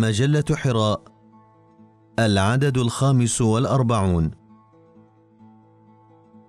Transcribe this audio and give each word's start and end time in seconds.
مجلة 0.00 0.44
حراء 0.52 1.02
العدد 2.18 2.78
الخامس 2.78 3.40
والأربعون. 3.40 4.30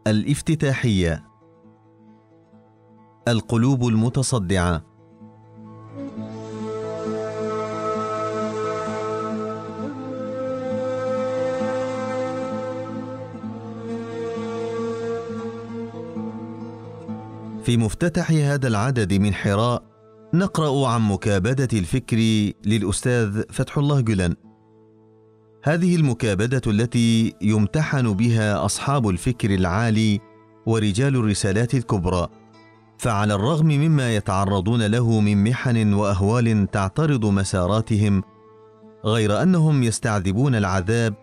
الافتتاحية. 0.08 1.24
القلوب 3.28 3.88
المتصدعة. 3.88 4.84
في 17.64 17.78
مفتتح 17.78 18.32
هذا 18.32 18.68
العدد 18.68 19.14
من 19.14 19.34
حراء 19.34 19.97
نقرأ 20.34 20.88
عن 20.88 21.02
مكابدة 21.02 21.68
الفكر 21.74 22.18
للأستاذ 22.66 23.42
فتح 23.50 23.78
الله 23.78 24.02
جلن 24.02 24.36
هذه 25.64 25.96
المكابدة 25.96 26.62
التي 26.68 27.34
يمتحن 27.42 28.14
بها 28.14 28.66
أصحاب 28.66 29.10
الفكر 29.10 29.54
العالي 29.54 30.20
ورجال 30.66 31.16
الرسالات 31.16 31.74
الكبرى. 31.76 32.28
فعلى 32.98 33.34
الرغم 33.34 33.66
مما 33.66 34.16
يتعرضون 34.16 34.86
له 34.86 35.20
من 35.20 35.44
محن 35.44 35.94
وأهوال 35.94 36.72
تعترض 36.72 37.26
مساراتهم 37.26 38.24
غير 39.06 39.42
أنهم 39.42 39.84
يستعذبون 39.84 40.56
العذاب 40.56 41.14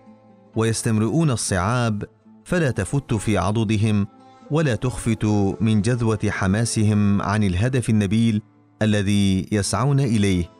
ويستمرؤون 0.56 1.30
الصعاب 1.30 2.04
فلا 2.44 2.70
تفت 2.70 3.14
في 3.14 3.38
عضدهم 3.38 4.06
ولا 4.50 4.74
تخفت 4.74 5.24
من 5.60 5.82
جذوة 5.82 6.18
حماسهم 6.28 7.22
عن 7.22 7.42
الهدف 7.42 7.90
النبيل 7.90 8.42
الذي 8.82 9.46
يسعون 9.52 10.00
إليه 10.00 10.50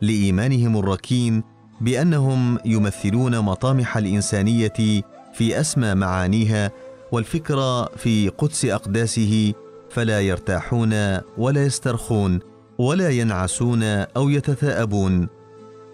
لإيمانهم 0.00 0.76
الركين 0.76 1.42
بأنهم 1.80 2.58
يمثلون 2.64 3.38
مطامح 3.38 3.96
الإنسانية 3.96 5.02
في 5.34 5.60
أسمى 5.60 5.94
معانيها 5.94 6.70
والفكر 7.12 7.88
في 7.96 8.28
قدس 8.28 8.64
أقداسه 8.64 9.52
فلا 9.90 10.20
يرتاحون 10.20 10.92
ولا 11.38 11.64
يسترخون 11.64 12.40
ولا 12.78 13.10
ينعسون 13.10 13.82
أو 13.82 14.28
يتثاءبون. 14.28 15.28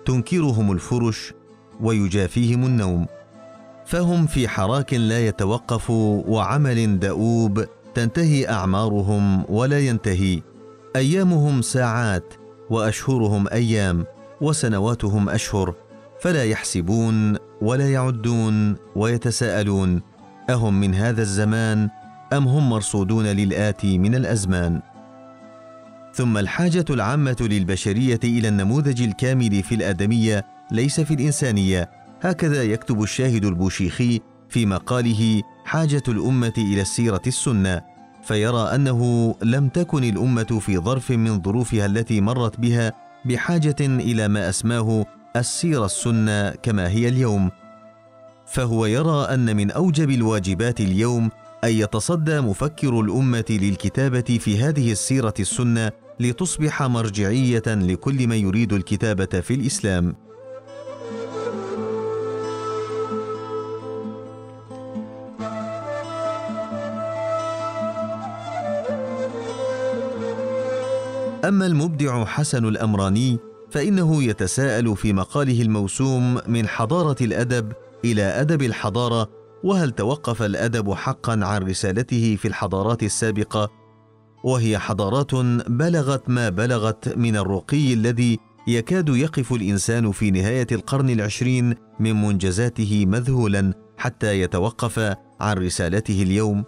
تنكرهم 0.06 0.72
الفرش 0.72 1.32
ويجافيهم 1.80 2.66
النوم. 2.66 3.06
فهم 3.86 4.26
في 4.26 4.48
حراك 4.48 4.94
لا 4.94 5.26
يتوقف 5.26 5.90
وعمل 5.90 7.00
دؤوب 7.00 7.64
تنتهي 7.94 8.48
أعمارهم 8.48 9.44
ولا 9.48 9.80
ينتهي. 9.80 10.42
أيامهم 10.96 11.62
ساعات 11.62 12.34
وأشهرهم 12.70 13.48
أيام 13.48 14.06
وسنواتهم 14.40 15.28
أشهر 15.28 15.74
فلا 16.20 16.44
يحسبون 16.44 17.36
ولا 17.62 17.92
يعدون 17.92 18.76
ويتساءلون 18.96 20.02
أهم 20.50 20.80
من 20.80 20.94
هذا 20.94 21.22
الزمان 21.22 21.90
أم 22.32 22.48
هم 22.48 22.70
مرصودون 22.70 23.26
للاتي 23.26 23.98
من 23.98 24.14
الأزمان؟ 24.14 24.82
ثم 26.14 26.38
الحاجة 26.38 26.84
العامة 26.90 27.36
للبشرية 27.40 28.20
إلى 28.24 28.48
النموذج 28.48 29.02
الكامل 29.02 29.62
في 29.62 29.74
الآدمية 29.74 30.46
ليس 30.70 31.00
في 31.00 31.14
الإنسانية 31.14 31.90
هكذا 32.22 32.62
يكتب 32.62 33.02
الشاهد 33.02 33.44
البوشيخي 33.44 34.20
في 34.48 34.66
مقاله 34.66 35.42
حاجة 35.64 36.02
الأمة 36.08 36.52
إلى 36.58 36.80
السيرة 36.80 37.22
السنة. 37.26 37.91
فيرى 38.22 38.74
أنه 38.74 39.34
لم 39.42 39.68
تكن 39.68 40.04
الأمة 40.04 40.58
في 40.60 40.78
ظرف 40.78 41.10
من 41.10 41.42
ظروفها 41.42 41.86
التي 41.86 42.20
مرت 42.20 42.60
بها 42.60 42.92
بحاجة 43.24 43.76
إلى 43.80 44.28
ما 44.28 44.48
أسماه 44.48 45.06
السيره 45.36 45.84
السنة 45.84 46.50
كما 46.50 46.88
هي 46.88 47.08
اليوم. 47.08 47.50
فهو 48.46 48.86
يرى 48.86 49.24
أن 49.34 49.56
من 49.56 49.70
أوجب 49.70 50.10
الواجبات 50.10 50.80
اليوم 50.80 51.30
أن 51.64 51.70
يتصدى 51.70 52.40
مفكر 52.40 53.00
الأمة 53.00 53.44
للكتابة 53.50 54.38
في 54.40 54.58
هذه 54.58 54.92
السيرة 54.92 55.34
السنة 55.40 55.90
لتصبح 56.20 56.82
مرجعية 56.82 57.62
لكل 57.66 58.26
من 58.26 58.36
يريد 58.36 58.72
الكتابة 58.72 59.40
في 59.40 59.54
الإسلام. 59.54 60.14
أما 71.44 71.66
المبدع 71.66 72.24
حسن 72.24 72.64
الأمراني 72.64 73.38
فإنه 73.70 74.22
يتساءل 74.22 74.96
في 74.96 75.12
مقاله 75.12 75.62
الموسوم 75.62 76.38
من 76.48 76.68
حضارة 76.68 77.16
الأدب 77.20 77.72
إلى 78.04 78.22
أدب 78.22 78.62
الحضارة 78.62 79.30
وهل 79.64 79.90
توقف 79.90 80.42
الأدب 80.42 80.92
حقا 80.92 81.32
عن 81.32 81.62
رسالته 81.62 82.36
في 82.40 82.48
الحضارات 82.48 83.02
السابقة؟ 83.02 83.70
وهي 84.44 84.78
حضارات 84.78 85.34
بلغت 85.68 86.28
ما 86.28 86.48
بلغت 86.48 87.16
من 87.16 87.36
الرقي 87.36 87.92
الذي 87.92 88.38
يكاد 88.68 89.08
يقف 89.08 89.52
الإنسان 89.52 90.12
في 90.12 90.30
نهاية 90.30 90.66
القرن 90.72 91.10
العشرين 91.10 91.74
من 92.00 92.22
منجزاته 92.22 93.06
مذهولا 93.06 93.74
حتى 93.96 94.40
يتوقف 94.40 94.98
عن 95.40 95.56
رسالته 95.56 96.22
اليوم. 96.22 96.64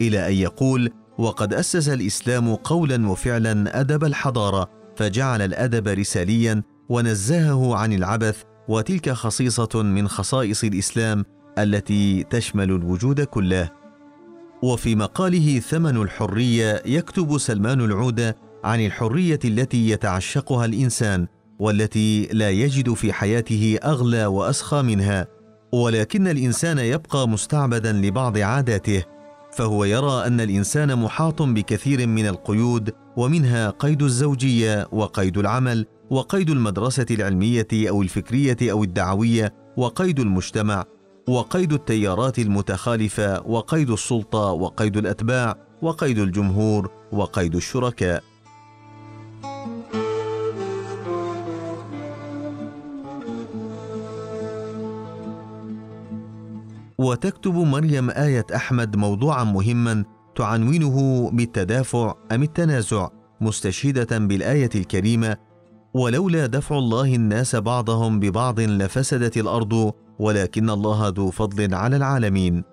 إلى 0.00 0.28
أن 0.28 0.32
يقول 0.32 0.90
وقد 1.18 1.54
أسس 1.54 1.88
الإسلام 1.88 2.54
قولا 2.54 3.08
وفعلا 3.08 3.80
أدب 3.80 4.04
الحضارة 4.04 4.70
فجعل 4.96 5.42
الأدب 5.42 5.88
رساليا 5.88 6.62
ونزهه 6.88 7.76
عن 7.76 7.92
العبث 7.92 8.42
وتلك 8.68 9.10
خصيصة 9.10 9.82
من 9.82 10.08
خصائص 10.08 10.64
الإسلام 10.64 11.24
التي 11.58 12.22
تشمل 12.22 12.70
الوجود 12.70 13.20
كله. 13.20 13.70
وفي 14.62 14.94
مقاله 14.96 15.58
ثمن 15.58 15.96
الحرية 16.02 16.82
يكتب 16.86 17.38
سلمان 17.38 17.80
العوده 17.80 18.36
عن 18.64 18.86
الحرية 18.86 19.38
التي 19.44 19.90
يتعشقها 19.90 20.64
الإنسان 20.64 21.26
والتي 21.58 22.28
لا 22.32 22.50
يجد 22.50 22.92
في 22.94 23.12
حياته 23.12 23.78
أغلى 23.84 24.26
وأسخى 24.26 24.82
منها 24.82 25.26
ولكن 25.72 26.28
الإنسان 26.28 26.78
يبقى 26.78 27.28
مستعبدا 27.28 27.92
لبعض 27.92 28.38
عاداته. 28.38 29.04
فهو 29.52 29.84
يرى 29.84 30.26
أن 30.26 30.40
الإنسان 30.40 30.96
محاط 30.98 31.42
بكثير 31.42 32.06
من 32.06 32.26
القيود 32.26 32.90
ومنها 33.16 33.70
قيد 33.70 34.02
الزوجية 34.02 34.88
وقيد 34.92 35.38
العمل 35.38 35.86
وقيد 36.10 36.50
المدرسة 36.50 37.06
العلمية 37.10 37.68
أو 37.74 38.02
الفكرية 38.02 38.56
أو 38.62 38.84
الدعوية 38.84 39.54
وقيد 39.76 40.20
المجتمع 40.20 40.84
وقيد 41.28 41.72
التيارات 41.72 42.38
المتخالفة 42.38 43.42
وقيد 43.46 43.90
السلطة 43.90 44.38
وقيد 44.38 44.96
الأتباع 44.96 45.54
وقيد 45.82 46.18
الجمهور 46.18 46.90
وقيد 47.12 47.54
الشركاء. 47.54 48.22
وتكتب 57.02 57.54
مريم 57.54 58.10
آية 58.10 58.46
أحمد 58.54 58.96
موضوعا 58.96 59.44
مهما 59.44 60.04
تعنونه 60.36 61.30
بالتدافع 61.30 62.14
أم 62.32 62.42
التنازع 62.42 63.08
مستشهدة 63.40 64.18
بالآية 64.18 64.70
الكريمة 64.74 65.36
ولولا 65.94 66.46
دفع 66.46 66.78
الله 66.78 67.14
الناس 67.14 67.56
بعضهم 67.56 68.20
ببعض 68.20 68.60
لفسدت 68.60 69.36
الأرض 69.36 69.92
ولكن 70.18 70.70
الله 70.70 71.08
ذو 71.08 71.30
فضل 71.30 71.74
على 71.74 71.96
العالمين 71.96 72.64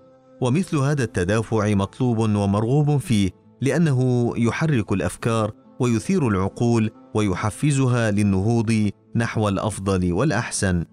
ومثل 0.42 0.78
هذا 0.78 1.04
التدافع 1.04 1.74
مطلوب 1.74 2.18
ومرغوب 2.18 2.98
فيه 2.98 3.30
لأنه 3.62 4.32
يحرك 4.38 4.92
الأفكار 4.92 5.52
ويثير 5.80 6.28
العقول 6.28 6.92
ويحفزها 7.14 8.12
للنهوض 8.12 8.90
نحو 9.16 9.48
الأفضل 9.48 10.14
والأحسن. 10.14 10.86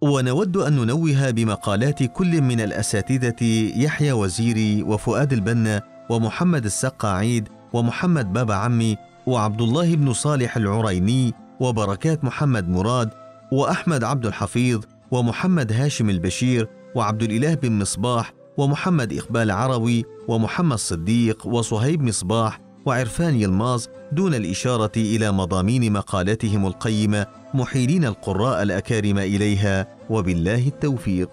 ونود 0.00 0.56
أن 0.56 0.76
ننوه 0.76 1.30
بمقالات 1.30 2.02
كل 2.02 2.42
من 2.42 2.60
الأساتذة 2.60 3.44
يحيى 3.76 4.12
وزيري 4.12 4.82
وفؤاد 4.82 5.32
البنا 5.32 5.82
ومحمد 6.10 6.64
السقاعيد 6.64 7.48
ومحمد 7.72 8.32
بابا 8.32 8.54
عمي 8.54 8.96
وعبد 9.26 9.60
الله 9.60 9.96
بن 9.96 10.12
صالح 10.12 10.56
العريني 10.56 11.34
وبركات 11.60 12.24
محمد 12.24 12.68
مراد 12.68 13.10
وأحمد 13.52 14.04
عبد 14.04 14.26
الحفيظ 14.26 14.80
ومحمد 15.10 15.72
هاشم 15.72 16.10
البشير 16.10 16.68
وعبد 16.94 17.22
الإله 17.22 17.54
بن 17.54 17.72
مصباح 17.72 18.32
ومحمد 18.56 19.12
إقبال 19.12 19.50
عروي 19.50 20.04
ومحمد 20.28 20.78
صديق 20.78 21.46
وصهيب 21.46 22.02
مصباح 22.02 22.60
وعرفان 22.86 23.34
يلماز 23.40 23.88
دون 24.12 24.34
الإشارة 24.34 24.92
إلى 24.96 25.32
مضامين 25.32 25.92
مقالاتهم 25.92 26.66
القيمة 26.66 27.26
محيلين 27.54 28.04
القراء 28.04 28.62
الأكارم 28.62 29.18
إليها 29.18 29.86
وبالله 30.10 30.68
التوفيق. 30.68 31.30